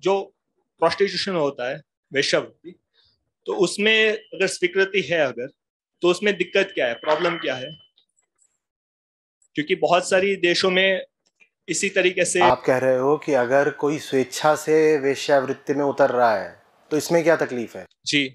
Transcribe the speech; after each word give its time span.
जो 0.00 0.20
प्रोस्टिट्यूशन 0.78 1.34
होता 1.34 1.70
है 1.70 1.80
वैश्यावृत्ति 2.12 2.74
तो 3.46 3.54
उसमें 3.54 4.12
अगर 4.12 4.46
स्वीकृति 4.46 5.00
है 5.00 5.18
अगर 5.20 5.46
तो 6.02 6.08
उसमें 6.08 6.36
दिक्कत 6.36 6.70
क्या 6.74 6.86
है? 6.86 6.94
प्रॉब्लम 6.94 7.36
क्या 7.36 7.54
है? 7.54 7.70
क्योंकि 9.54 9.74
बहुत 9.74 10.08
सारी 10.10 10.36
देशों 10.36 10.70
में 10.70 11.04
इसी 11.68 11.88
तरीके 11.88 12.24
से 12.24 12.40
आप 12.40 12.62
कह 12.66 12.78
रहे 12.78 12.96
हो 12.96 13.16
कि 13.16 13.32
अगर 13.34 13.70
कोई 13.70 13.98
स्वेच्छा 13.98 14.54
से 14.54 14.98
वेश्यावृत्ति 14.98 15.74
में 15.74 15.84
उतर 15.84 16.10
रहा 16.10 16.34
है 16.36 16.62
तो 16.90 16.96
इसमें 16.96 17.22
क्या 17.24 17.36
तकलीफ़ 17.36 17.78
है? 17.78 17.86
जी। 18.06 18.28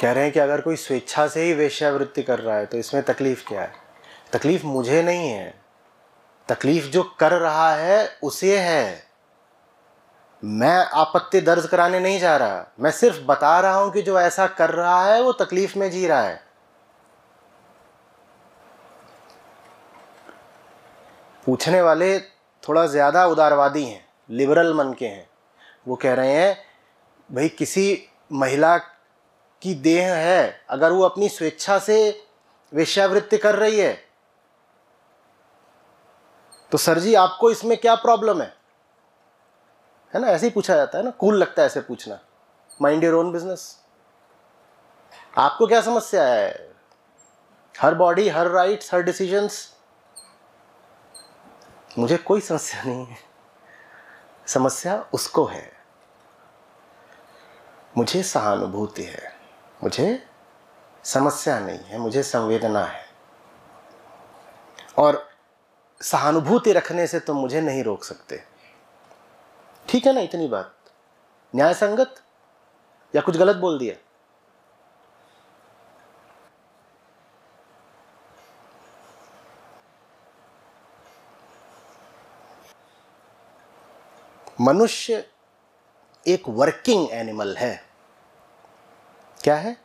कह 0.00 0.12
रहे 0.12 0.24
हैं 0.24 0.32
कि 0.32 0.40
अगर 0.40 0.60
कोई 0.60 0.76
स्वेच्छा 0.76 1.26
से 1.28 1.42
ही 1.42 1.52
वेश्यावृत्ति 1.52 2.22
कर 2.22 2.38
रहा 2.38 2.56
है 2.58 2.66
तो 2.66 2.78
इसमें 2.78 3.02
तकलीफ़ 3.02 3.48
क्या 3.48 3.62
है? 3.62 3.72
तकलीफ़ 4.32 4.66
मुझे 4.66 5.02
नहीं 5.02 5.28
है। 5.28 5.54
तकलीफ़ 6.48 6.86
जो 6.86 7.02
कर 7.02 7.32
रहा 7.32 7.74
है 7.76 8.18
उसे 8.22 8.58
है। 8.58 9.05
मैं 10.46 10.76
आपत्ति 10.94 11.40
दर्ज 11.40 11.66
कराने 11.66 12.00
नहीं 12.00 12.18
जा 12.20 12.36
रहा। 12.36 12.64
मैं 12.80 12.90
सिर्फ़ 12.90 13.20
बता 13.20 13.58
रहा 13.60 13.74
हूँ 13.74 13.90
कि 13.92 14.02
जो 14.02 14.18
ऐसा 14.20 14.46
कर 14.48 14.70
रहा 14.70 15.04
है, 15.04 15.20
वो 15.22 15.32
तकलीफ़ 15.34 15.78
में 15.78 15.90
जी 15.90 16.06
रहा 16.06 16.20
है। 16.20 16.40
पूछने 21.46 21.80
वाले 21.82 22.18
थोड़ा 22.64 22.86
ज़्यादा 22.86 23.26
उदारवादी 23.26 23.84
हैं 23.84 24.04
लिबरल 24.30 24.72
मन 24.74 24.92
के 24.92 25.06
हैं। 25.06 25.28
वो 25.86 25.96
कह 25.96 26.14
रहे 26.14 26.32
हैं, 26.32 26.56
भाई, 27.30 27.48
किसी 27.48 28.08
महिला 28.32 28.76
की 28.76 29.74
देह 29.74 30.14
है, 30.14 30.60
अगर 30.70 30.92
वो 30.92 31.02
अपनी 31.02 31.28
स्वेच्छा 31.28 31.78
से 31.78 31.98
वेश्यावृत्ति 32.72 33.38
कर 33.38 33.54
रही 33.54 33.78
है 33.78 33.94
तो 36.72 36.78
सर 36.78 36.98
जी, 36.98 37.14
आपको 37.14 37.50
इसमें 37.50 37.76
क्या 37.78 37.94
प्रॉब्लम 37.96 38.40
है? 38.42 38.55
है 40.16 40.22
ना? 40.22 40.28
ऐसे 40.28 40.46
ही 40.46 40.50
पूछा 40.52 40.76
जाता 40.76 40.98
है 40.98 41.04
ना? 41.04 41.10
कूल 41.10 41.36
लगता 41.36 41.62
है 41.62 41.66
ऐसे 41.66 41.80
पूछना। 41.80 42.20
माइंड 42.82 43.04
योर 43.04 43.14
ओन 43.14 43.32
बिज़नेस 43.32 43.82
आपको 45.38 45.66
क्या 45.66 45.80
समस्या 45.80 46.24
है? 46.24 46.74
हर 47.80 47.94
बॉडी 47.94 48.28
हर 48.28 48.46
राइट्स 48.46 48.94
हर 48.94 49.02
डिसीजंस 49.02 49.76
मुझे 51.98 52.16
कोई 52.16 52.40
समस्या 52.40 52.82
नहीं 52.82 53.06
है। 53.06 53.16
समस्या 54.46 55.06
उसको 55.12 55.44
है। 55.44 55.72
मुझे 57.98 58.22
सहानुभूति 58.22 59.02
है। 59.02 59.36
मुझे 59.82 60.26
समस्या 61.04 61.58
नहीं 61.58 61.78
है। 61.78 61.98
मुझे 61.98 62.22
संवेदना 62.22 62.84
है। 62.84 63.06
और 64.98 65.30
सहानुभूति 66.02 66.72
रखने 66.72 67.06
से 67.06 67.20
तुम 67.20 67.36
तो 67.36 67.40
मुझे 67.40 67.60
नहीं 67.60 67.84
रोक 67.84 68.04
सकते। 68.04 68.55
ठीक 69.88 70.06
है 70.06 70.12
ना, 70.12 70.20
इतनी 70.20 70.48
बात। 70.48 70.74
न्याय 71.54 71.74
संगत 71.74 72.14
या 73.14 73.22
कुछ 73.22 73.36
गलत 73.36 73.56
बोल 73.56 73.78
दिया? 73.78 73.94
मनुष्य 84.60 85.30
एक 86.26 86.48
वर्किंग 86.48 87.10
एनिमल 87.10 87.56
है। 87.56 87.84
क्या 89.44 89.56
है? 89.56 89.76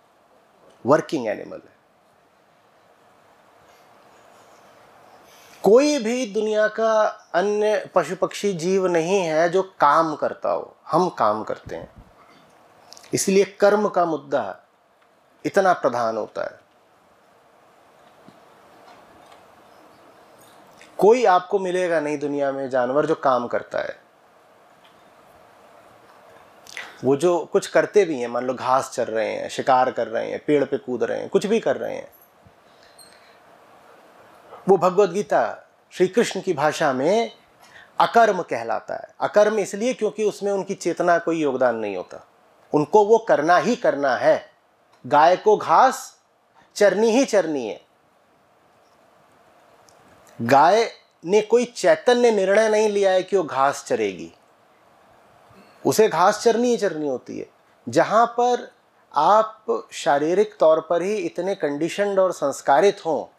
वर्किंग 0.86 1.28
एनिमल 1.28 1.62
है। 1.66 1.81
कोई 5.64 5.98
भी 5.98 6.26
दुनिया 6.26 6.67
का 6.67 7.02
अन्य 7.34 7.90
पशु 7.95 8.16
पक्षी 8.16 8.54
जीव 8.54 8.88
नहीं 8.88 9.20
है 9.20 9.50
जो 9.50 9.64
काम 9.64 10.16
करता 10.16 10.50
हो। 10.50 10.78
हम 10.88 11.09
काम 11.09 11.44
करते 11.44 11.76
हैं। 11.76 11.94
इसलिए 13.14 13.44
कर्म 13.44 13.90
का 13.90 14.06
मुद्दा 14.06 14.59
इतना 15.45 15.73
प्रधान 15.73 16.18
होता 16.18 16.44
है। 16.44 16.59
कोई 20.97 21.25
आपको 21.25 21.59
मिलेगा 21.59 22.00
नहीं 22.00 22.18
दुनिया 22.18 22.52
में 22.52 22.69
जानवर 22.69 23.06
जो 23.06 23.16
काम 23.16 23.47
करता 23.47 23.80
है। 23.80 24.02
वो 27.03 27.16
जो 27.16 27.50
कुछ 27.52 27.68
करते 27.68 28.06
भी 28.06 28.19
हैं, 28.19 28.28
मान 28.28 28.46
लो 28.46 28.53
घास 28.53 28.91
चर 28.91 29.07
रहे 29.07 29.34
हैं, 29.34 29.50
शिकार 29.50 29.91
कर 29.91 30.07
रहे 30.07 30.31
हैं, 30.31 30.46
पेड़ 30.46 30.66
पे 30.66 30.78
कूद 30.78 31.03
रहे 31.03 31.19
हैं, 31.19 31.30
कुछ 31.30 31.46
भी 31.46 31.59
कर 31.59 31.78
रहे 31.78 31.96
हैं। 31.96 32.13
वो 34.70 34.78
भगवत 34.78 35.10
गीता 35.10 35.70
श्री 35.92 36.08
कृष्ण 36.08 36.42
की 36.42 36.54
भाषा 36.54 36.94
में 36.94 37.32
अकर्म 38.00 38.42
कहलाता 38.42 38.94
है। 38.94 39.16
अकर्म 39.20 39.60
इसलिए 39.60 39.94
क्योंकि 39.94 40.24
उसमें 40.24 40.52
उनकी 40.52 40.74
चेतना 40.74 41.18
कोई 41.18 41.42
योगदान 41.42 41.76
नहीं 41.76 41.96
होता। 41.96 42.28
उनको 42.74 43.06
वो 43.06 43.18
करना 43.18 43.58
ही 43.58 43.76
करना 43.76 44.16
है। 44.16 44.52
गाय 45.08 45.38
को 45.38 45.58
घास 45.58 46.18
चरनी 46.76 47.12
ही 47.12 47.26
चरनी 47.26 47.68
है। 47.68 47.82
गाय 50.42 50.92
ने 51.26 51.42
कोई 51.42 51.66
चैतन्य 51.66 52.32
निर्णय 52.32 52.70
नहीं 52.70 52.90
लिया 52.90 53.12
है 53.12 53.24
कि 53.24 53.38
वो 53.38 53.44
घास 53.44 53.86
चरेगी। 53.88 54.34
उसे 55.86 56.08
घास 56.10 56.44
चरनी 56.44 56.68
ही 56.68 56.78
चरनी 56.78 57.08
होती 57.08 57.40
है। 57.40 57.50
जहाँ 57.90 58.26
पर 58.26 58.72
आप 59.16 59.66
शारीरिक 59.92 60.58
तौर 60.60 60.82
पर 60.82 61.02
ही 61.02 61.16
इतने 61.16 61.56
कंडीशनड 61.56 62.20
और 62.20 62.32
संस्कारित 62.32 63.06
हों 63.06 63.38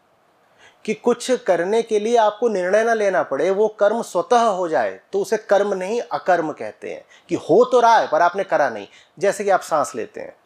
कि 0.84 0.94
कुछ 0.94 1.30
करने 1.44 1.82
के 1.82 1.98
लिए 1.98 2.16
आपको 2.16 2.48
निर्णय 2.48 2.84
ना 2.84 2.94
लेना 2.94 3.22
पड़े, 3.22 3.50
वो 3.50 3.68
कर्म 3.70 4.02
स्वतः 4.02 4.42
हो 4.42 4.68
जाए 4.68 5.00
तो 5.12 5.20
उसे 5.20 5.36
कर्म 5.38 5.74
नहीं, 5.74 6.00
अकर्म 6.02 6.52
कहते 6.52 6.92
हैं। 6.92 7.04
कि 7.28 7.34
हो 7.34 7.64
तो 7.64 7.80
रहा 7.80 7.96
है, 7.96 8.08
पर 8.08 8.22
आपने 8.22 8.44
करा 8.44 8.68
नहीं, 8.70 8.86
जैसे 9.18 9.44
कि 9.44 9.50
आप 9.50 9.60
सांस 9.60 9.94
लेते 9.94 10.20
हैं। 10.20 10.36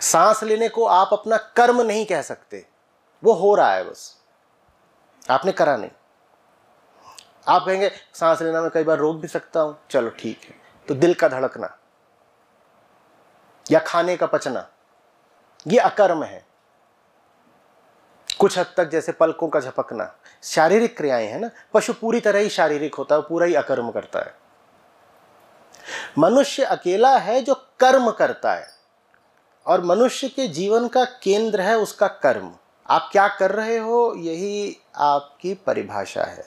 सांस 0.00 0.42
लेने 0.42 0.68
को 0.68 0.84
आप 0.84 1.08
अपना 1.12 1.36
कर्म 1.56 1.80
नहीं 1.82 2.04
कह 2.06 2.22
सकते, 2.22 2.64
वो 3.22 3.32
हो 3.32 3.54
रहा 3.54 3.72
है 3.72 3.84
बस। 3.84 4.16
आपने 5.30 5.52
करा 5.52 5.76
नहीं। 5.76 5.90
आप 7.48 7.64
कहेंगे, 7.66 7.90
सांस 8.14 8.42
लेना, 8.42 8.60
मैं 8.60 8.70
कई 8.70 8.84
बार 8.84 8.98
रोक 8.98 9.16
भी 9.16 9.28
सकता 9.28 9.60
हूँ। 9.60 9.78
चलो, 9.90 10.10
ठीक 10.10 10.40
है। 10.44 10.54
तो 10.88 10.94
दिल 10.94 11.14
का 11.14 11.28
धड़कना, 11.28 11.76
या 13.66 13.80
खाने 13.80 14.16
का 14.16 14.26
पचना, 14.26 14.68
ये 15.66 15.78
अकर्म 15.78 16.22
है। 16.24 16.44
कुछ 18.42 18.58
हद 18.58 18.66
तक 18.76 18.88
जैसे 18.88 19.12
पलकों 19.12 19.48
का 19.48 19.60
झपकना, 19.60 20.16
शारीरिक 20.42 20.96
क्रियाएँ 20.96 21.26
हैं 21.26 21.40
ना, 21.40 21.50
पशु 21.74 21.92
पूरी 21.92 22.20
तरह 22.20 22.38
ही 22.38 22.48
शारीरिक 22.48 22.94
होता 22.94 23.14
है 23.14 23.22
पूरा 23.22 23.46
ही 23.46 23.54
अकर्म 23.54 23.90
करता 23.90 24.18
है। 24.18 24.34
मनुष्य 26.18 26.62
अकेला 26.62 27.16
है 27.16 27.42
जो 27.42 27.54
कर्म 27.54 28.10
करता 28.10 28.54
है, 28.54 28.66
और 29.66 29.84
मनुष्य 29.84 30.28
के 30.28 30.48
जीवन 30.48 30.88
का 30.88 31.04
केंद्र 31.04 31.60
है 31.60 31.78
उसका 31.78 32.06
कर्म। 32.06 32.52
आप 32.86 33.08
क्या 33.12 33.28
कर 33.28 33.50
रहे 33.50 33.78
हो, 33.78 34.14
यही 34.16 34.76
आपकी 34.96 35.54
परिभाषा 35.54 36.22
है। 36.22 36.44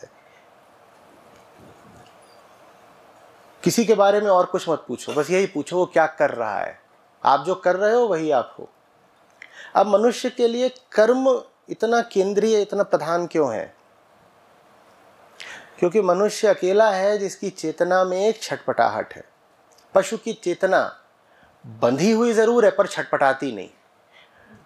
किसी 3.64 3.86
के 3.86 3.94
बारे 3.94 4.22
में 4.22 4.30
और 4.30 4.46
कुछ 4.46 4.70
मत 4.70 4.86
पूछो, 4.88 5.14
बस 5.14 5.30
यही 5.30 5.46
पूछो, 5.46 5.78
वो 5.78 5.86
क्या 5.86 6.08
कर 6.08 6.30
रहा 6.30 6.60
है। 6.60 6.80
आप 7.26 7.46
जो 7.46 7.56
कर 7.56 7.76
रहे 7.76 7.94
हो, 7.94 8.08
वही 8.08 8.32
आप 8.32 8.56
हो 8.60 8.70
अब 9.76 9.88
मनुष्य 9.88 10.30
के 10.30 10.48
लिए 10.48 10.70
कर्म 10.70 11.42
इतना 11.70 12.02
केंद्रीय, 12.02 12.62
इतना 12.62 12.84
प्रधान 12.84 13.28
क्यों 13.28 13.54
है? 13.54 13.76
क्योंकि 15.80 16.02
मनुष्य 16.02 16.48
अकेला 16.48 16.92
है 16.92 17.18
जिसकी 17.18 17.50
चेतना 17.50 18.04
में 18.04 18.28
एक 18.28 18.42
छटपटाहट 18.42 19.14
है। 19.14 19.24
पशु 19.94 20.18
की 20.18 20.34
चेतना 20.34 21.00
बंधी 21.66 22.12
हुई 22.12 22.34
ज़रूर 22.34 22.66
है, 22.66 22.72
पर 22.72 22.88
छटपटाती 22.88 23.52
नहीं। 23.52 23.70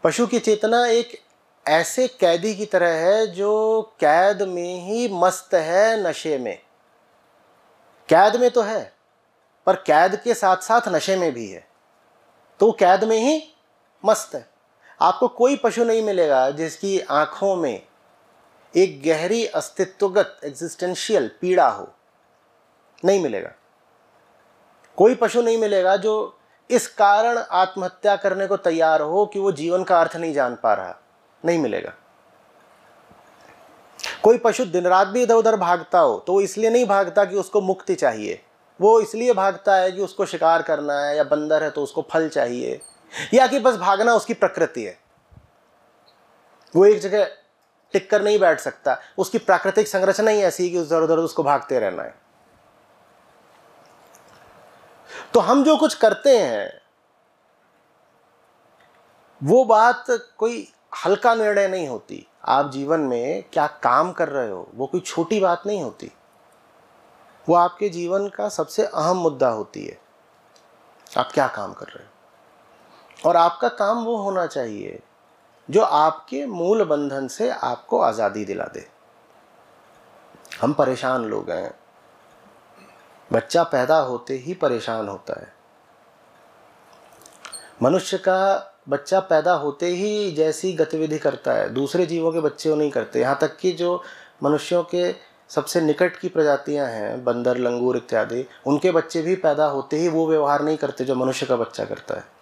पशु 0.03 0.27
की 0.27 0.39
चेतना 0.39 0.85
एक 0.85 1.21
ऐसे 1.67 2.07
कैदी 2.07 2.55
की 2.55 2.65
तरह 2.65 2.89
है 2.89 3.27
जो 3.27 3.81
कैद 3.99 4.41
में 4.41 4.75
ही 4.75 5.07
मस्त 5.13 5.53
है 5.53 6.09
नशे 6.09 6.37
में। 6.37 6.57
कैद 8.09 8.35
में 8.35 8.51
तो 8.51 8.61
है, 8.61 8.93
पर 9.65 9.75
कैद 9.75 10.15
के 10.15 10.33
साथ 10.33 10.57
साथ 10.57 10.81
नशे 10.87 11.15
में 11.15 11.31
भी 11.31 11.49
है। 11.49 11.67
तो 12.59 12.71
कैद 12.71 13.03
में 13.03 13.17
ही 13.17 13.53
मस्त 14.05 14.35
है। 14.35 14.49
आपको 14.99 15.27
कोई 15.27 15.55
पशु 15.55 15.83
नहीं 15.83 16.01
मिलेगा 16.01 16.49
जिसकी 16.51 16.99
आँखों 16.99 17.55
में 17.55 17.81
एक 18.73 19.01
गहरी 19.03 19.45
अस्तित्वगत 19.45 20.39
एग्जिस्टेंशियल 20.43 21.29
पीड़ा 21.41 21.67
हो। 21.67 21.87
नहीं 23.05 23.21
मिलेगा। 23.23 23.51
कोई 24.97 25.15
पशु 25.15 25.41
नहीं 25.41 25.57
मिलेगा 25.57 25.95
जो 25.95 26.39
इस 26.69 26.87
कारण 26.87 27.37
आत्महत्या 27.37 28.15
करने 28.15 28.47
को 28.47 28.57
तैयार 28.57 29.01
हो 29.01 29.25
कि 29.25 29.39
वो 29.39 29.51
जीवन 29.51 29.83
का 29.83 29.99
अर्थ 30.01 30.15
नहीं 30.15 30.33
जान 30.33 30.55
पा 30.55 30.73
रहा। 30.73 30.95
नहीं 31.43 31.59
मिलेगा। 31.59 31.93
कोई 34.23 34.37
पशु 34.37 34.65
दिन 34.65 34.87
रात 34.87 35.07
भी 35.07 35.23
इधर 35.23 35.35
उधर 35.35 35.55
भागता 35.55 35.99
हो 35.99 36.19
तो 36.27 36.33
वो 36.33 36.41
इसलिए 36.41 36.69
नहीं 36.69 36.85
भागता 36.85 37.25
कि 37.25 37.35
उसको 37.35 37.61
मुक्ति 37.61 37.95
चाहिए। 37.95 38.41
वो 38.79 38.99
इसलिए 39.01 39.33
भागता 39.33 39.75
है 39.75 39.91
कि 39.91 40.01
उसको 40.01 40.25
शिकार 40.25 40.61
करना 40.61 40.99
है 40.99 41.17
या 41.17 41.23
बंदर 41.23 41.63
है 41.63 41.69
तो 41.71 41.83
उसको 41.83 42.05
फल 42.11 42.29
चाहिए। 42.29 42.79
या 43.33 43.47
कि 43.47 43.59
बस 43.59 43.75
भागना 43.75 44.13
उसकी 44.13 44.33
प्रकृति 44.33 44.83
है। 44.83 44.99
वो 46.75 46.85
एक 46.85 46.99
जगह 46.99 47.25
टिक 47.93 48.09
कर 48.09 48.21
नहीं 48.21 48.39
बैठ 48.39 48.59
सकता। 48.59 48.97
उसकी 49.17 49.37
प्राकृतिक 49.37 49.87
संरचना 49.87 50.31
ही 50.31 50.41
ऐसी 50.41 50.63
है 50.63 50.69
कि 50.69 50.77
उधर 50.77 51.01
उधर 51.01 51.17
उसको 51.17 51.43
भागते 51.43 51.79
रहना 51.79 52.03
है। 52.03 52.15
तो 55.33 55.39
हम 55.39 55.63
जो 55.63 55.77
कुछ 55.77 55.93
करते 55.93 56.39
हैं, 56.39 56.81
वो 59.43 59.65
बात 59.65 60.05
कोई 60.37 60.73
हल्का 61.05 61.35
निर्णय 61.35 61.67
नहीं 61.67 61.87
होती। 61.87 62.27
आप 62.45 62.71
जीवन 62.71 62.99
में 62.99 63.43
क्या 63.53 63.67
काम 63.67 64.11
कर 64.11 64.29
रहे 64.29 64.49
हो, 64.49 64.69
वो 64.75 64.87
कोई 64.87 64.99
छोटी 64.99 65.39
बात 65.39 65.63
नहीं 65.65 65.81
होती। 65.81 66.11
वो 67.49 67.55
आपके 67.55 67.89
जीवन 67.89 68.27
का 68.27 68.49
सबसे 68.49 68.85
अहम 68.85 69.17
मुद्दा 69.17 69.49
होती 69.49 69.85
है। 69.85 70.01
आप 71.17 71.31
क्या 71.31 71.47
काम 71.47 71.73
कर 71.73 71.85
रहे 71.85 72.03
हो? 72.03 72.09
और 73.25 73.35
आपका 73.35 73.67
काम 73.69 74.03
वो 74.05 74.15
होना 74.17 74.45
चाहिए 74.45 74.99
जो 75.69 75.81
आपके 75.81 76.45
मूल 76.45 76.83
बंधन 76.83 77.27
से 77.27 77.49
आपको 77.49 77.99
आज़ादी 77.99 78.45
दिला 78.45 78.63
दे। 78.63 78.87
हम 80.61 80.73
परेशान 80.73 81.25
लोग 81.25 81.49
हैं। 81.51 81.73
बच्चा 83.31 83.63
पैदा 83.63 83.97
होते 83.97 84.33
ही 84.35 84.53
परेशान 84.53 85.07
होता 85.07 85.39
है। 85.41 85.53
मनुष्य 87.83 88.17
का 88.17 88.75
बच्चा 88.89 89.19
पैदा 89.19 89.53
होते 89.53 89.87
ही 89.87 90.31
जैसी 90.31 90.71
गतिविधि 90.73 91.17
करता 91.17 91.53
है, 91.53 91.69
दूसरे 91.69 92.05
जीवों 92.05 92.31
के 92.31 92.39
बच्चे 92.39 92.69
वो 92.69 92.75
नहीं 92.75 92.91
करते। 92.91 93.19
यहाँ 93.19 93.37
तक 93.41 93.57
कि 93.57 93.71
जो 93.71 94.01
मनुष्यों 94.43 94.83
के 94.83 95.13
सबसे 95.49 95.81
निकट 95.81 96.19
की 96.19 96.29
प्रजातियाँ 96.29 96.87
हैं, 96.87 97.23
बंदर, 97.23 97.57
लंगूर 97.57 97.97
इत्यादि, 97.97 98.45
उनके 98.67 98.91
बच्चे 98.91 99.21
भी 99.21 99.35
पैदा 99.35 99.65
होते 99.65 99.97
ही 99.97 100.07
वो 100.07 100.27
व्यवहार 100.27 100.61
नहीं 100.61 100.77
करते 100.77 101.05
जो 101.05 101.15
मनुष्य 101.15 101.45
का 101.45 101.55
बच्चा 101.55 101.85
करता 101.85 102.15
है। 102.15 102.38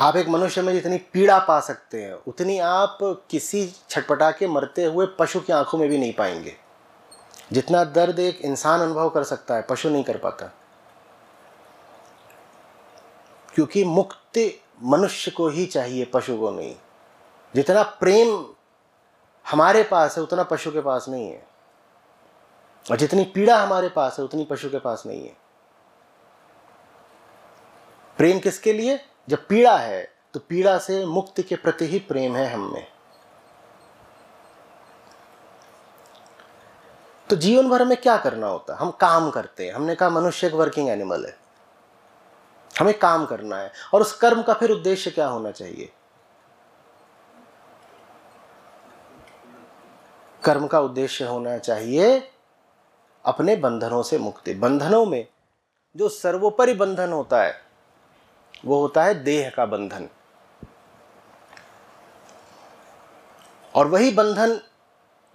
आप 0.00 0.16
एक 0.16 0.28
मनुष्य 0.28 0.62
में 0.62 0.72
जितनी 0.72 0.98
पीड़ा 0.98 1.38
पा 1.38 1.60
सकते 1.60 2.02
हैं, 2.02 2.14
उतनी 2.14 2.58
आप 2.58 2.98
किसी 3.02 3.72
छटपटा 3.90 4.30
के 4.30 4.46
मरते 4.46 4.84
हुए 4.84 5.06
पशु 5.06 5.40
की 5.40 5.52
आँखों 5.52 5.78
में 5.78 5.88
भी 5.88 5.98
नहीं 5.98 6.12
पाएँगे। 6.12 6.56
जितना 7.52 7.84
दर्द 7.84 8.18
एक 8.18 8.40
इंसान 8.40 8.80
अनुभव 8.80 9.10
कर 9.10 9.24
सकता 9.24 9.54
है, 9.54 9.62
पशु 9.62 9.90
नहीं 9.90 10.04
कर 10.04 10.18
पाता। 10.18 10.46
क्योंकि 13.54 13.84
मुक्ति 13.84 14.62
मनुष्य 14.82 15.30
को 15.30 15.48
ही 15.48 15.66
चाहिए, 15.66 16.04
पशु 16.04 16.38
को 16.38 16.50
नहीं। 16.50 16.76
जितना 17.54 17.82
प्रेम 17.82 18.46
हमारे 19.50 19.82
पास 19.82 20.16
है, 20.16 20.22
उतना 20.22 20.42
पशु 20.42 20.72
के 20.72 20.80
पास 20.80 21.06
नहीं 21.08 21.30
है। 21.30 21.46
और 22.90 22.96
जितनी 22.96 23.24
पीड़ा 23.24 23.62
हमारे 23.62 23.88
पास 23.88 24.18
है, 24.18 24.24
उतनी 24.24 24.44
पशु 24.44 24.70
के 24.70 24.78
पास 24.78 25.02
नहीं 25.06 25.24
है। 25.24 25.36
प्रेम 28.16 28.38
किसके 28.38 28.72
लिए? 28.72 29.04
जब 29.28 29.46
पीड़ा 29.46 29.78
है 29.78 30.12
तो 30.34 30.40
पीड़ा 30.40 30.78
से 30.78 31.06
मुक्ति 31.06 31.42
के 31.42 31.56
प्रति 31.56 31.86
ही 31.86 31.98
प्रेम 31.98 32.36
है 32.36 32.52
हम 32.52 32.72
में। 32.74 32.86
तो 37.30 37.36
जीवन 37.36 37.68
भर 37.68 37.84
में 37.84 38.00
क्या 38.00 38.16
करना 38.16 38.46
होता 38.46 38.72
है? 38.74 38.80
हम 38.80 38.90
काम 38.90 39.30
करते 39.30 39.66
हैं। 39.66 39.74
हमने 39.74 39.94
कहा 39.94 40.10
मनुष्य 40.10 40.46
एक 40.46 40.52
वर्किंग 40.52 40.88
एनिमल 40.88 41.26
है। 41.26 41.38
हमें 42.80 42.98
काम 42.98 43.26
करना 43.26 43.56
है। 43.56 43.72
और 43.94 44.00
उस 44.00 44.12
कर्म 44.12 44.42
का 44.42 44.54
फिर 44.54 44.70
उद्देश्य 44.70 45.10
क्या 45.10 45.26
होना 45.26 45.50
चाहिए? 45.50 45.92
कर्म 50.44 50.66
का 50.66 50.80
उद्देश्य 50.80 51.24
होना 51.24 51.58
चाहिए 51.58 52.32
अपने 53.24 53.56
बंधनों 53.56 54.02
से 54.02 54.18
मुक्ति। 54.18 54.54
बंधनों 54.54 55.06
में 55.06 55.26
जो 55.96 56.08
सर्वोपरि 56.08 56.74
बंधन 56.74 57.12
होता 57.12 57.42
है 57.42 57.65
वो 58.64 58.80
होता 58.80 59.04
है 59.04 59.14
देह 59.14 59.50
का 59.56 59.66
बंधन। 59.66 60.08
और 63.74 63.86
वही 63.86 64.10
बंधन 64.12 64.58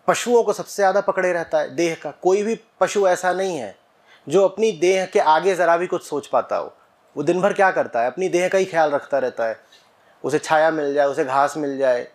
पशुओं 0.08 0.44
को 0.44 0.54
सबसे 0.54 0.76
ज़्यादा 0.76 1.02
पकड़े 1.02 1.32
रहता 1.34 1.60
है, 1.60 1.76
देह 1.76 1.96
का। 2.04 2.12
कोई 2.14 2.44
भी 2.44 2.60
पशु 2.80 3.08
ऐसा 3.08 3.34
नहीं 3.34 3.58
है 3.58 3.76
जो 4.28 4.44
अपनी 4.48 4.72
देह 4.72 5.06
के 5.06 5.20
आगे 5.20 5.56
ज़रा 5.56 5.78
भी 5.78 5.88
कुछ 5.88 6.04
सोच 6.04 6.28
पाता 6.28 6.56
हो। 6.56 6.74
वो 7.16 7.24
दिन 7.24 7.42
भर 7.42 7.54
क्या 7.54 7.70
करता 7.72 8.02
है? 8.02 8.08
अपनी 8.08 8.30
देह 8.30 8.48
का 8.50 8.58
ही 8.58 8.66
ख्याल 8.66 8.92
रखता 8.92 9.18
रहता 9.18 9.48
है। 9.48 9.60
उसे 10.24 10.40
छाया 10.40 10.72
मिल 10.72 10.94
जाए, 10.94 11.06
उसे 11.06 11.26
घास 11.26 11.58
मिल 11.58 11.78
जाए, 11.78 12.08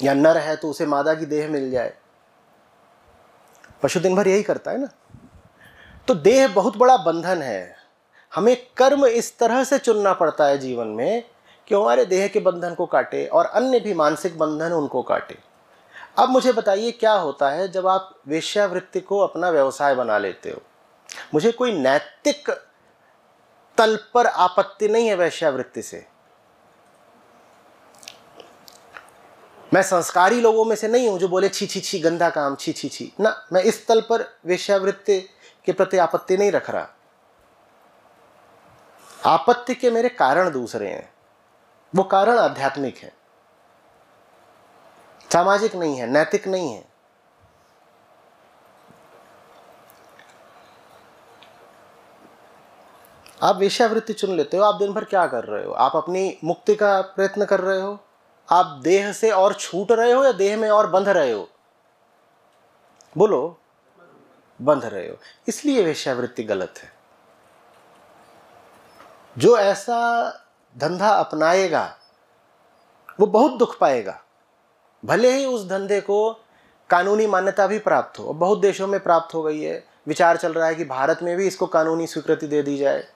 या 0.00 0.14
नर 0.14 0.36
है 0.38 0.56
तो 0.56 0.70
उसे 0.70 0.86
मादा 0.86 1.14
की 1.14 1.26
देह 1.26 1.48
मिल 1.48 1.70
जाए। 1.70 1.92
पशु 3.82 4.00
दिन 4.00 4.14
भर 4.16 4.28
यही 4.28 4.42
करता 4.42 4.70
है 4.70 4.78
ना? 4.78 4.88
तो 6.08 6.14
देह 6.14 6.46
बहुत 6.48 6.76
बड़ा 6.76 6.96
बंधन 6.96 7.42
है। 7.42 7.77
हमें 8.34 8.56
कर्म 8.76 9.06
इस 9.06 9.38
तरह 9.38 9.64
से 9.64 9.78
चुनना 9.78 10.12
पड़ता 10.12 10.46
है 10.46 10.58
जीवन 10.58 10.86
में 10.86 11.24
कि 11.66 11.74
हमारे 11.74 12.04
देह 12.04 12.28
के 12.28 12.40
बंधन 12.40 12.74
को 12.74 12.86
काटे 12.86 13.26
और 13.26 13.46
अन्य 13.46 13.80
भी 13.80 13.94
मानसिक 13.94 14.38
बंधन 14.38 14.72
उनको 14.72 15.02
काटे। 15.02 15.38
अब 16.18 16.28
मुझे 16.28 16.52
बताइए 16.52 16.90
क्या 16.90 17.12
होता 17.12 17.50
है 17.50 17.68
जब 17.68 17.86
आप 17.86 18.14
वेश्यावृत्ति 18.28 19.00
को 19.00 19.18
अपना 19.18 19.50
व्यवसाय 19.50 19.94
बना 19.94 20.18
लेते 20.18 20.50
हो? 20.50 20.62
मुझे 21.34 21.52
कोई 21.52 21.72
नैतिक 21.72 22.50
तल 23.78 23.98
पर 24.14 24.26
आपत्ति 24.26 24.88
नहीं 24.88 25.08
है 25.08 25.14
वैश्यावृत्ति 25.14 25.82
से। 25.82 26.06
मैं 29.74 29.82
संस्कारी 29.82 30.40
लोगों 30.40 30.64
में 30.64 30.76
से 30.76 30.88
नहीं 30.88 31.08
हूँ 31.08 31.18
जो 31.18 31.28
बोले, 31.28 31.48
छी 31.48 31.66
छी 31.66 31.80
छी, 31.80 31.98
गंदा 31.98 32.30
काम, 32.30 32.56
छी 32.56 32.72
छी 32.72 32.88
छी। 32.88 33.12
ना, 33.20 33.46
मैं 33.52 33.62
इस 33.62 33.86
तल 33.86 34.00
पर 34.00 34.38
वेश्यावृत्ति 34.46 35.20
के 35.64 35.72
प्रति 35.72 35.98
आपत्ति 35.98 36.36
नहीं 36.36 36.52
रख 36.52 36.70
रहा। 36.70 36.88
आपत्ति 39.26 39.74
के 39.74 39.90
मेरे 39.90 40.08
कारण 40.08 40.50
दूसरे 40.50 40.88
हैं। 40.88 41.12
वो 41.94 42.02
कारण 42.02 42.38
आध्यात्मिक 42.38 42.98
है। 42.98 43.12
सामाजिक 45.32 45.74
नहीं 45.74 45.96
है, 45.96 46.06
नैतिक 46.06 46.48
नहीं 46.48 46.72
है। 46.72 46.88
आप 53.42 53.56
वेश्यावृत्ति 53.56 54.12
चुन 54.12 54.30
लेते 54.30 54.56
हो, 54.56 54.62
आप 54.62 54.74
दिन 54.74 54.92
भर 54.92 55.04
क्या 55.04 55.26
कर 55.26 55.44
रहे 55.44 55.64
हो? 55.64 55.72
आप 55.72 55.96
अपनी 55.96 56.38
मुक्ति 56.44 56.74
का 56.74 57.00
प्रयत्न 57.00 57.44
कर 57.44 57.60
रहे 57.60 57.80
हो? 57.80 57.98
आप 58.50 58.66
देह 58.66 59.12
से 59.12 59.30
और 59.30 59.54
छूट 59.54 59.92
रहे 59.92 60.12
हो 60.12 60.24
या 60.24 60.32
देह 60.32 60.56
में 60.56 60.70
और 60.70 60.86
बंध 60.86 61.08
रहे 61.08 61.32
हो? 61.32 61.48
बोलो, 63.16 63.60
बंध 64.62 64.84
रहे 64.84 65.08
हो। 65.08 65.16
इसलिए 65.48 65.84
वेश्यावृत्ति 65.84 66.44
गलत 66.44 66.74
है। 66.78 66.97
जो 69.38 69.58
ऐसा 69.58 70.30
धंधा 70.78 71.08
अपनाएगा, 71.08 71.96
वो 73.20 73.26
बहुत 73.26 73.52
दुख 73.52 73.78
पाएगा। 73.78 74.20
भले 75.04 75.32
ही 75.32 75.44
उस 75.44 75.68
धंधे 75.68 76.00
को 76.00 76.32
कानूनी 76.90 77.26
मान्यता 77.26 77.66
भी 77.66 77.78
प्राप्त 77.78 78.18
हो। 78.18 78.32
बहुत 78.32 78.60
देशों 78.60 78.86
में 78.86 79.00
प्राप्त 79.00 79.34
हो 79.34 79.42
गई 79.42 79.62
है। 79.62 79.86
विचार 80.06 80.36
चल 80.36 80.52
रहा 80.52 80.66
है 80.66 80.74
कि 80.74 80.84
भारत 80.84 81.18
में 81.22 81.36
भी 81.36 81.46
इसको 81.46 81.66
कानूनी 81.66 82.06
स्वीकृति 82.06 82.46
दे 82.46 82.62
दी 82.62 82.76
जाए। 82.76 83.08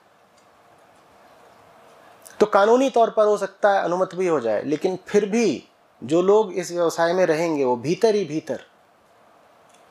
तो 2.39 2.45
कानूनी 2.45 2.89
तौर 2.89 3.09
पर 3.09 3.25
हो 3.25 3.37
सकता 3.37 3.71
है, 3.71 3.83
अनुमत 3.83 4.15
भी 4.15 4.27
हो 4.27 4.39
जाए, 4.39 4.63
लेकिन 4.63 4.99
फिर 5.07 5.25
भी 5.25 5.69
जो 6.03 6.21
लोग 6.21 6.53
इस 6.53 6.71
व्यवसाय 6.71 7.13
में 7.13 7.25
रहेंगे, 7.25 7.63
वो 7.63 7.75
भीतर 7.75 8.15
ही 8.15 8.25
भीतर 8.25 8.63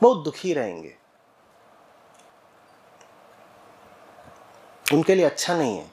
बहुत 0.02 0.24
दुखी 0.24 0.52
रहेंगे। 0.52 0.96
उनके 4.92 5.14
लिए 5.14 5.24
अच्छा 5.24 5.54
नहीं 5.54 5.78
है। 5.78 5.91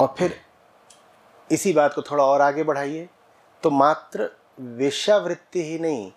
और 0.00 0.14
फिर 0.18 0.40
इसी 1.52 1.72
बात 1.72 1.94
को 1.94 2.02
थोड़ा 2.02 2.24
और 2.24 2.40
आगे 2.40 2.62
बढ़ाइए। 2.62 3.08
तो 3.62 3.70
मात्र 3.70 4.30
वेश्यावृत्ति 4.60 5.62
ही 5.62 5.78
नहीं, 5.78 6.12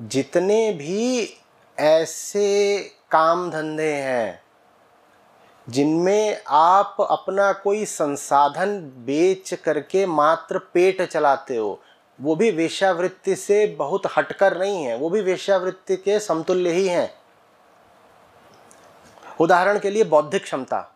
जितने 0.00 0.72
भी 0.72 1.34
ऐसे 1.78 2.78
काम 3.10 3.50
धंधे 3.50 3.94
हैं, 3.94 4.42
जिनमें 5.68 6.42
आप 6.48 6.96
अपना 7.10 7.52
कोई 7.52 7.84
संसाधन 7.84 8.80
बेच 8.80 9.54
करके 9.54 10.06
मात्र 10.06 10.58
पेट 10.58 11.02
चलाते 11.02 11.56
हो, 11.56 11.80
वो 12.20 12.36
भी 12.36 12.50
वेश्यावृत्ति 12.50 13.36
से 13.36 13.66
बहुत 13.66 14.02
हटकर 14.16 14.58
नहीं 14.58 14.84
है, 14.84 14.96
वो 14.96 15.10
भी 15.10 15.20
वेश्यावृत्ति 15.20 15.96
के 15.96 16.20
समतुल्य 16.20 16.70
ही 16.70 16.88
हैं। 16.88 17.14
उदाहरण 19.40 19.78
के 19.78 19.90
लिए 19.90 20.04
बौद्धिक 20.04 20.42
क्षमता। 20.42 20.91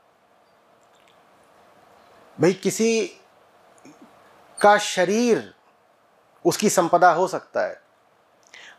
भाई, 2.41 2.53
किसी 2.53 3.07
का 4.61 4.79
शरीर 4.79 5.55
उसकी 6.45 6.71
संपदा 6.71 7.13
हो 7.13 7.29
सकता 7.29 7.61
है 7.61 7.81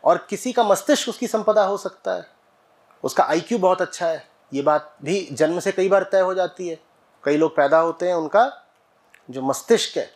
और 0.04 0.26
किसी 0.30 0.52
का 0.52 0.62
मस्तिष्क 0.64 1.08
उसकी 1.08 1.26
संपदा 1.26 1.64
हो 1.64 1.76
सकता 1.76 2.14
है। 2.14 2.26
उसका 3.04 3.24
आईक्यू 3.24 3.58
बहुत 3.58 3.82
अच्छा 3.82 4.06
है। 4.06 4.28
ये 4.52 4.62
बात 4.62 4.96
भी 5.02 5.28
जन्म 5.32 5.58
से 5.60 5.72
कई 5.72 5.88
बार 5.88 6.02
तय 6.02 6.20
हो 6.20 6.34
जाती 6.34 6.68
है। 6.68 6.78
कई 7.24 7.36
लोग 7.36 7.56
पैदा 7.56 7.78
होते 7.78 8.06
हैं, 8.06 8.14
उनका 8.14 8.66
जो 9.30 9.42
मस्तिष्क 9.42 9.96
है, 9.98 10.10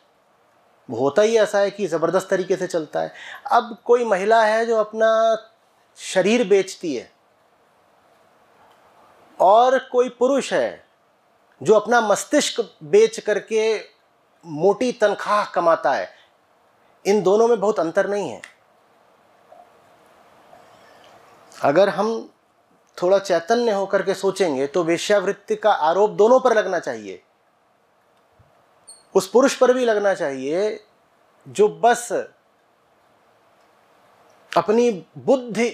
वो 0.91 0.99
होता 0.99 1.23
ही 1.23 1.37
ऐसा 1.37 1.59
है 1.59 1.71
कि 1.71 1.87
ज़बरदस्त 1.87 2.29
तरीके 2.29 2.57
से 2.57 2.67
चलता 2.67 3.01
है। 3.01 3.13
अब 3.51 3.77
कोई 3.85 4.05
महिला 4.05 4.45
है 4.45 4.67
जो 4.67 4.77
अपना 4.77 5.37
शरीर 5.97 6.49
बेचती 6.49 6.95
है 6.97 7.13
और 9.41 9.79
कोई 9.79 10.09
पुरुष 10.09 10.53
है 10.53 10.92
जो 11.63 11.75
अपना 11.75 12.01
मस्तिष्क 12.01 12.61
बेच 12.83 13.19
करके 13.21 13.77
मोटी 14.45 14.93
तनख्वाह 14.93 15.45
कमाता 15.45 15.93
है, 15.93 16.09
इन 17.05 17.23
दोनों 17.23 17.49
में 17.49 17.61
बहुत 17.61 17.81
अंतर 17.81 18.09
नहीं 18.09 18.31
है। 18.31 18.41
अगर 21.55 21.89
हम 21.89 22.31
थोड़ा 22.99 23.19
चैतन्य 23.19 23.73
होकर 23.73 24.03
के 24.03 24.15
सोचेंगे 24.15 24.67
तो 24.67 24.83
वेश्यावृत्ति 24.85 25.57
का 25.57 25.73
आरोप 25.73 26.11
दोनों 26.11 26.41
पर 26.41 26.55
लगना 26.55 26.79
चाहिए। 26.79 27.23
उस 29.15 29.29
पुरुष 29.29 29.55
पर 29.55 29.73
भी 29.73 29.85
लगना 29.85 30.15
चाहिए, 30.15 30.81
जो 31.47 31.69
बस 31.83 32.13
अपनी 34.53 34.91
बुद्धि 35.19 35.71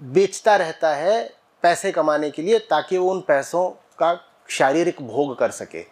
बेचता 0.00 0.56
रहता 0.56 0.94
है 0.94 1.22
पैसे 1.62 1.92
कमाने 1.92 2.30
के 2.30 2.42
लिए, 2.42 2.58
ताकि 2.58 2.98
वो 2.98 3.10
उन 3.10 3.20
पैसों 3.20 3.68
का 3.98 4.12
शारीरिक 4.50 5.02
भोग 5.02 5.38
कर 5.38 5.50
सके। 5.50 5.84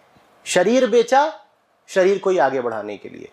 शरीर 0.44 0.86
बेचा, 0.86 1.32
शरीर 1.86 2.18
को 2.18 2.30
ही 2.30 2.38
आगे 2.38 2.60
बढ़ाने 2.60 2.96
के 2.96 3.08
लिए। 3.08 3.32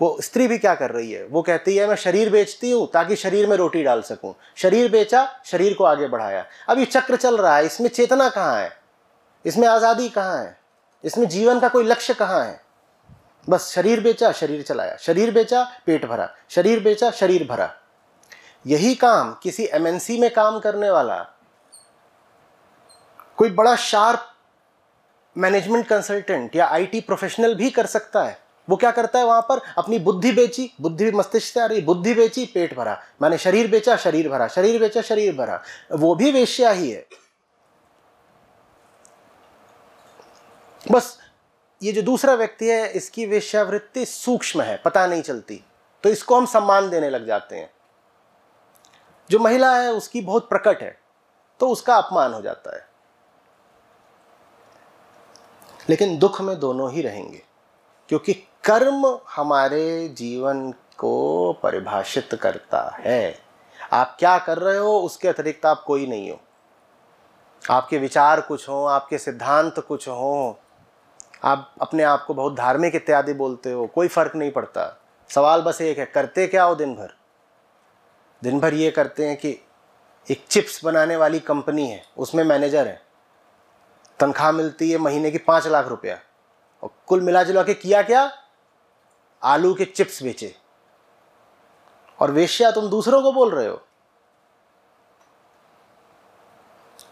वो 0.00 0.18
स्त्री 0.20 0.48
भी 0.48 0.58
क्या 0.58 0.74
कर 0.74 0.90
रही 0.90 1.12
है? 1.12 1.26
वो 1.26 1.42
कहती 1.42 1.76
है, 1.76 1.86
मैं 1.86 1.96
शरीर 1.96 2.30
बेचती 2.30 2.70
हूँ 2.70 2.90
ताकि 2.92 3.16
शरीर 3.16 3.46
में 3.46 3.56
रोटी 3.56 3.82
डाल 3.82 4.02
सकूँ। 4.02 4.34
शरीर 4.56 4.90
बेचा, 4.90 5.40
शरीर 5.44 5.74
को 5.74 5.84
आगे 5.84 6.08
बढ़ाया। 6.08 6.46
अब 6.68 6.78
ये 6.78 6.84
चक्र 6.84 7.16
चल 7.16 7.36
रहा 7.36 7.56
है, 7.56 7.66
इसमें 7.66 7.88
चेतना 7.88 8.28
कहाँ 8.28 8.60
है? 8.60 8.72
इसमें 9.46 9.68
आज़ादी 9.68 10.08
कहाँ 10.08 10.44
है? 10.44 10.58
इसमें 11.04 11.28
जीवन 11.28 11.60
का 11.60 11.68
कोई 11.68 11.84
लक्ष्य 11.84 12.14
कहाँ 12.14 12.44
है? 12.44 12.60
बस 13.48 13.70
शरीर 13.70 14.00
बेचा, 14.00 14.32
शरीर 14.32 14.62
चलाया। 14.62 14.96
शरीर 14.96 15.30
बेचा, 15.30 15.72
पेट 15.86 16.06
भरा। 16.06 16.34
शरीर 16.48 16.80
बेचा, 16.80 17.10
शरीर 17.10 17.46
भरा। 17.46 17.74
यही 18.66 18.94
काम 18.94 19.36
किसी 19.42 19.64
एमएनसी 19.72 20.20
में 20.20 20.30
काम 20.30 20.58
करने 20.58 20.90
वाला 20.90 21.26
कोई 23.36 23.50
बड़ा 23.50 23.76
शार्प 23.76 24.28
मैनेजमेंट 25.38 25.86
कंसल्टेंट 25.86 26.56
या 26.56 26.66
आईटी 26.66 27.00
प्रोफेशनल 27.00 27.54
भी 27.54 27.70
कर 27.70 27.86
सकता 27.86 28.22
है। 28.24 28.40
वो 28.68 28.76
क्या 28.76 28.90
करता 28.90 29.18
है 29.18 29.24
वहाँ 29.24 29.42
पर? 29.42 29.60
अपनी 29.78 29.98
बुद्धि 29.98 30.32
बेची, 30.32 30.74
बुद्धि 30.80 31.10
मस्तिष्क 31.10 31.54
से 31.54 31.60
आ 31.60 31.66
रही 31.66 31.80
बुद्धि 31.80 32.14
बेची, 32.14 32.44
पेट 32.46 32.76
भरा। 32.76 33.00
मैंने 33.22 33.38
शरीर 33.38 33.70
बेचा, 33.70 33.96
शरीर 33.96 34.28
भरा, 34.28 34.48
शरीर 34.48 34.80
बेचा, 34.80 35.02
शरीर 35.02 35.36
भरा। 35.36 35.62
वो 35.92 36.14
भी 36.14 36.32
वेश्या 36.32 36.70
ही 36.70 36.90
है। 36.90 37.06
बस, 40.90 41.18
ये 41.82 41.92
जो 41.92 42.02
दूसरा 42.02 42.34
व्यक्ति 42.34 42.68
है, 42.68 42.92
इसकी 42.92 43.26
वेश्यावृत्ति 43.26 44.06
सूक्ष्म 44.06 44.62
है, 44.62 44.76
पता 44.76 45.06
नहीं 45.06 45.22
चलती। 45.22 45.64
तो 46.02 46.08
इसको 46.08 46.36
हम 46.36 46.46
सम्मान 46.46 46.90
देने 46.90 47.10
लग 47.10 47.26
जाते 47.26 47.56
हैं। 47.56 47.70
जो 49.30 49.38
महिला 49.38 49.76
है, 49.76 49.92
उसकी 49.92 50.20
बहुत 50.20 50.48
प्रकट 50.48 50.82
है 50.82 51.00
तो 51.60 51.68
उसका 51.68 51.96
अपमान 51.96 52.32
हो 52.32 52.42
जाता 52.42 52.76
है। 52.76 52.91
लेकिन 55.90 56.18
दुख 56.18 56.40
में 56.40 56.58
दोनों 56.60 56.90
ही 56.92 57.02
रहेंगे, 57.02 57.42
क्योंकि 58.08 58.32
कर्म 58.64 59.06
हमारे 59.36 60.08
जीवन 60.08 60.70
को 60.98 61.52
परिभाषित 61.52 62.34
करता 62.34 62.80
है। 63.00 63.34
आप 63.92 64.16
क्या 64.18 64.38
कर 64.38 64.58
रहे 64.58 64.78
हो, 64.78 64.98
उसके 64.98 65.28
अतिरिक्त 65.28 65.66
आप 65.66 65.82
कोई 65.86 66.06
नहीं 66.06 66.30
हो। 66.30 66.40
आपके 67.62 67.98
विचार 67.98 68.40
कुछ 68.40 68.68
हो, 68.68 68.84
आपके 68.84 69.18
सिद्धांत 69.18 69.78
कुछ 69.88 70.08
हो, 70.08 70.58
आप 71.44 71.74
अपने 71.80 72.02
आप 72.02 72.24
को 72.24 72.34
बहुत 72.34 72.54
धार्मिक 72.54 72.94
इत्यादि 72.94 73.32
बोलते 73.32 73.72
हो, 73.72 73.86
कोई 73.86 74.08
फ़र्क 74.08 74.36
नहीं 74.36 74.50
पड़ता। 74.50 74.86
सवाल 75.30 75.62
बस 75.62 75.80
एक 75.80 75.98
है, 75.98 76.06
करते 76.06 76.46
क्या 76.46 76.64
हो 76.64 76.74
दिन 76.74 76.94
भर? 76.94 77.14
दिन 78.42 78.60
भर 78.60 78.74
ये 78.74 78.90
करते 78.90 79.26
हैं 79.26 79.36
कि 79.36 79.58
एक 80.30 80.44
चिप्स 80.50 80.84
बनाने 80.84 81.16
वाली 81.16 81.40
कंपनी 81.40 81.88
है, 81.88 82.02
उसमें 82.18 82.44
मैनेजर 82.44 82.88
है। 82.88 83.00
तनख्वाह 84.20 84.52
मिलती 84.52 84.90
है 84.90 84.98
महीने 84.98 85.30
की 85.30 85.38
पाँच 85.38 85.66
लाख 85.66 85.86
रुपया। 85.86 86.18
और 86.82 86.90
कुल 87.06 87.20
मिला 87.20 87.42
जुला 87.42 87.62
के 87.62 87.74
किया 87.74 88.02
क्या? 88.02 88.32
आलू 89.42 89.74
के 89.74 89.84
चिप्स 89.84 90.22
बेचे। 90.22 90.56
और 92.20 92.30
वेश्या, 92.30 92.70
तुम 92.70 92.88
दूसरों 92.88 93.22
को 93.22 93.32
बोल 93.32 93.50
रहे 93.54 93.66
हो? 93.66 93.86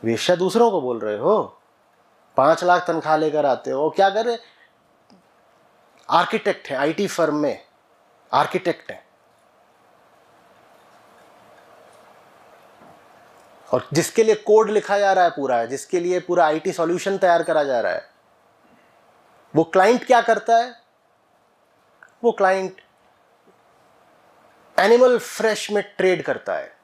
वेश्या, 0.04 0.36
दूसरों 0.36 0.70
को 0.70 0.80
बोल 0.80 0.98
रहे 0.98 1.18
हो? 1.18 1.62
पाँच 2.36 2.64
लाख 2.64 2.86
तनख्वाह 2.86 3.16
लेकर 3.16 3.46
आते 3.46 3.70
हो। 3.70 3.90
क्या 3.90 4.10
कर 4.10 4.26
रहे? 4.26 4.38
आर्किटेक्ट 6.10 6.68
है, 6.68 6.76
आईटी 6.76 7.06
फर्म 7.06 7.36
में 7.36 7.66
आर्किटेक्ट 8.32 8.90
है। 8.90 9.09
और 13.72 13.88
जिसके 13.92 14.22
लिए 14.22 14.34
कोड 14.34 14.70
लिखा 14.70 14.98
जा 14.98 15.12
रहा 15.12 15.24
है 15.24 15.30
पूरा, 15.30 15.64
जिसके 15.64 16.00
लिए 16.00 16.20
पूरा 16.20 16.46
आईटी 16.46 16.72
सॉल्यूशन 16.72 17.18
तैयार 17.18 17.42
करा 17.42 17.64
जा 17.64 17.80
रहा 17.80 17.92
है, 17.92 18.10
वो 19.56 19.64
क्लाइंट 19.64 20.06
क्या 20.06 20.20
करता 20.20 20.56
है? 20.56 20.74
वो 22.24 22.32
क्लाइंट 22.32 22.80
एनिमल 24.78 25.18
फ्रेश 25.18 25.70
में 25.70 25.94
ट्रेड 25.96 26.24
करता 26.24 26.54
है। 26.54 26.76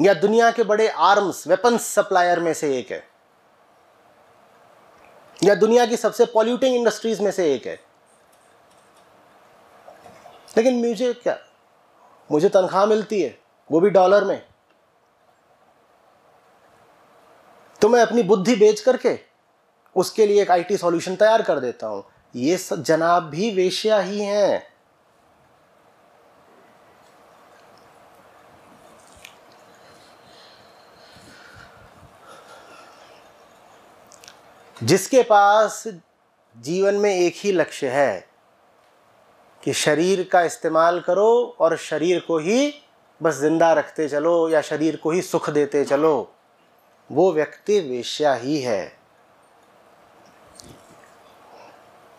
या 0.00 0.14
दुनिया 0.14 0.50
के 0.50 0.62
बड़े 0.62 0.88
आर्म्स 0.88 1.46
वेपन्स 1.46 1.86
सप्लायर 1.86 2.40
में 2.40 2.54
से 2.54 2.78
एक 2.78 2.90
है। 2.90 3.08
या 5.44 5.54
दुनिया 5.54 5.86
की 5.86 5.96
सबसे 5.96 6.26
पॉल्यूटिंग 6.26 6.76
इंडस्ट्रीज़ 6.76 7.22
में 7.22 7.30
से 7.30 7.54
एक 7.54 7.66
है। 7.66 7.80
लेकिन 10.56 10.88
मुझे 10.88 11.12
क्या? 11.12 11.38
मुझे 12.32 12.48
तनख्वाह 12.48 12.86
मिलती 12.86 13.22
है, 13.22 13.38
वो 13.70 13.80
भी 13.80 13.90
डॉलर 13.90 14.24
में। 14.24 14.53
तो 17.84 17.88
मैं 17.88 18.00
अपनी 18.00 18.22
बुद्धि 18.22 18.54
बेच 18.56 18.80
करके 18.80 19.10
उसके 19.96 20.26
लिए 20.26 20.42
एक 20.42 20.50
आईटी 20.50 20.76
सॉल्यूशन 20.76 21.16
तैयार 21.16 21.42
कर 21.42 21.58
देता 21.60 21.86
हूँ। 21.86 22.04
ये 22.34 22.56
जनाब 22.72 23.22
भी 23.22 23.50
वेश्या 23.50 23.98
ही 23.98 24.20
हैं। 24.20 24.66
जिसके 34.76 35.22
पास 35.22 35.82
जीवन 36.56 36.94
में 36.94 37.14
एक 37.14 37.34
ही 37.36 37.52
लक्ष्य 37.52 37.88
है 37.88 38.28
कि 39.62 39.72
शरीर 39.72 40.28
का 40.32 40.42
इस्तेमाल 40.42 41.00
करो 41.00 41.56
और 41.60 41.76
शरीर 41.76 42.20
को 42.20 42.38
ही 42.38 42.74
बस 43.20 43.34
ज़िंदा 43.34 43.72
रखते 43.72 44.08
चलो 44.08 44.48
या 44.48 44.60
शरीर 44.60 44.96
को 44.96 45.10
ही 45.10 45.22
सुख 45.22 45.50
देते 45.50 45.84
चलो। 45.84 46.30
वो 47.10 47.32
व्यक्ति 47.32 47.78
वेश्या 47.80 48.34
ही 48.34 48.60
है। 48.60 48.92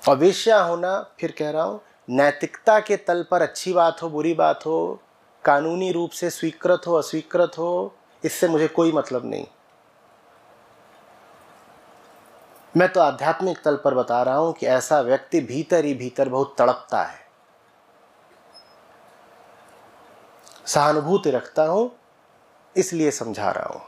और 0.01 0.17
वेश्या 0.17 0.61
होना, 0.61 0.99
फिर 1.19 1.31
कह 1.31 1.49
रहा 1.49 1.63
हूँ, 1.63 1.81
नैतिकता 2.09 2.79
के 2.79 2.97
तल 2.97 3.25
पर 3.31 3.41
अच्छी 3.41 3.73
बात 3.73 4.01
हो, 4.03 4.09
बुरी 4.09 4.33
बात 4.33 4.65
हो, 4.65 4.99
कानूनी 5.45 5.91
रूप 5.91 6.11
से 6.11 6.29
स्वीकृत 6.29 6.87
हो, 6.87 6.93
अस्वीकृत 6.93 7.57
हो, 7.57 7.95
इससे 8.23 8.47
मुझे 8.47 8.67
कोई 8.67 8.91
मतलब 8.91 9.25
नहीं। 9.25 9.45
मैं 12.77 12.91
तो 12.91 13.01
आध्यात्मिक 13.01 13.61
तल 13.63 13.75
पर 13.75 13.93
बता 13.93 14.21
रहा 14.23 14.35
हूँ 14.35 14.53
कि 14.53 14.65
ऐसा 14.65 15.01
व्यक्ति 15.01 15.41
भीतर 15.41 15.85
ही 15.85 15.93
भीतर 15.93 16.29
बहुत 16.29 16.55
तड़पता 16.57 17.03
है। 17.03 17.23
सहानुभूति 20.65 21.31
रखता 21.31 21.63
हूँ, 21.63 21.91
इसलिए 22.75 23.11
समझा 23.11 23.51
रहा 23.51 23.73
हूँ। 23.73 23.81